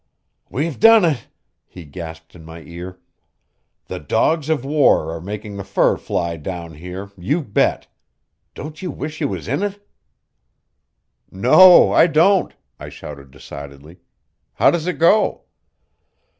[0.49, 1.27] "We've done it!"
[1.67, 2.99] he gasped in my ear.
[3.85, 7.85] "The dogs of war are making the fur fly down here, you bet!
[8.55, 9.87] Don't you wish you was in it?"
[11.29, 13.99] "No, I don't!" I shouted decidedly.
[14.53, 15.43] "How does it go?"